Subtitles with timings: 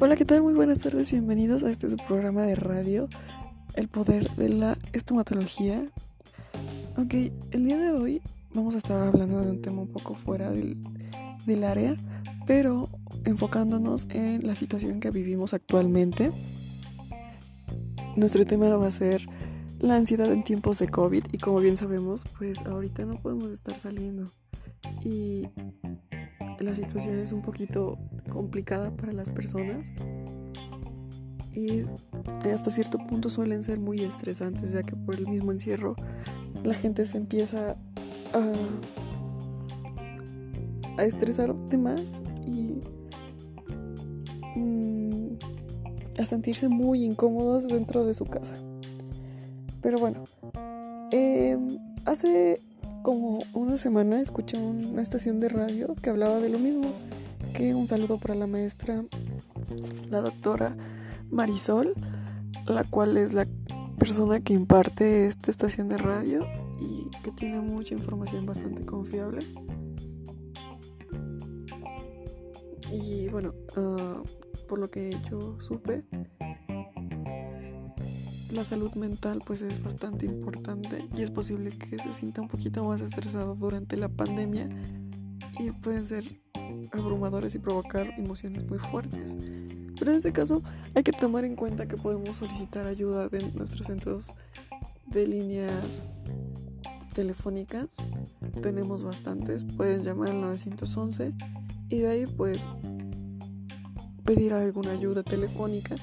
[0.00, 0.42] Hola, ¿qué tal?
[0.42, 3.08] Muy buenas tardes, bienvenidos a este su programa de radio,
[3.74, 5.88] El Poder de la Estomatología.
[6.96, 7.14] Ok,
[7.52, 8.20] el día de hoy
[8.52, 10.82] vamos a estar hablando de un tema un poco fuera del,
[11.46, 11.96] del área,
[12.44, 12.88] pero
[13.24, 16.32] enfocándonos en la situación que vivimos actualmente.
[18.16, 19.24] Nuestro tema va a ser
[19.78, 23.78] la ansiedad en tiempos de COVID y como bien sabemos, pues ahorita no podemos estar
[23.78, 24.28] saliendo
[25.04, 25.48] y
[26.58, 27.98] la situación es un poquito
[28.34, 29.92] complicada para las personas
[31.52, 31.84] y
[32.52, 35.94] hasta cierto punto suelen ser muy estresantes ya que por el mismo encierro
[36.64, 37.76] la gente se empieza
[38.32, 38.54] a,
[40.98, 42.80] a estresar de más y
[44.56, 45.38] mm,
[46.18, 48.56] a sentirse muy incómodos dentro de su casa.
[49.80, 50.24] Pero bueno,
[51.12, 51.56] eh,
[52.04, 52.60] hace
[53.02, 56.88] como una semana escuché una estación de radio que hablaba de lo mismo,
[57.62, 59.04] un saludo para la maestra,
[60.10, 60.76] la doctora
[61.30, 61.94] Marisol,
[62.66, 63.46] la cual es la
[63.98, 66.46] persona que imparte esta estación de radio
[66.80, 69.46] y que tiene mucha información bastante confiable.
[72.92, 74.22] Y bueno, uh,
[74.68, 76.04] por lo que yo supe,
[78.50, 82.84] la salud mental pues es bastante importante y es posible que se sienta un poquito
[82.84, 84.68] más estresado durante la pandemia
[85.58, 86.43] y pueden ser
[86.92, 89.36] abrumadores y provocar emociones muy fuertes.
[89.98, 90.62] Pero en este caso
[90.94, 94.34] hay que tomar en cuenta que podemos solicitar ayuda de nuestros centros
[95.06, 96.10] de líneas
[97.14, 97.96] telefónicas.
[98.62, 101.32] Tenemos bastantes, pueden llamar al 911
[101.88, 102.68] y de ahí pues
[104.24, 105.96] pedir alguna ayuda telefónica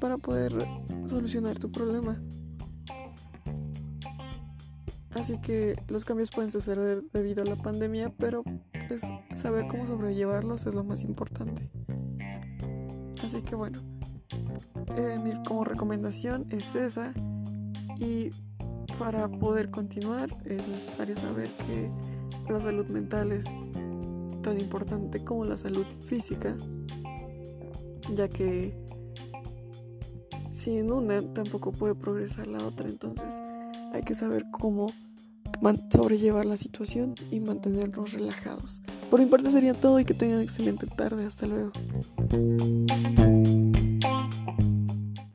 [0.00, 0.52] para poder
[1.06, 2.20] solucionar tu problema.
[5.10, 8.44] Así que los cambios pueden suceder debido a la pandemia, pero
[9.34, 11.70] saber cómo sobrellevarlos es lo más importante.
[13.24, 13.80] Así que bueno,
[14.96, 17.14] eh, como recomendación es esa
[17.98, 18.30] y
[18.98, 21.90] para poder continuar es necesario saber que
[22.52, 23.46] la salud mental es
[24.42, 26.56] tan importante como la salud física,
[28.14, 28.76] ya que
[30.50, 33.40] sin una tampoco puede progresar la otra, entonces
[33.92, 34.92] hay que saber cómo
[35.90, 38.82] sobrellevar la situación y mantenernos relajados.
[39.10, 41.24] Por mi parte sería todo y que tengan excelente tarde.
[41.24, 41.72] Hasta luego.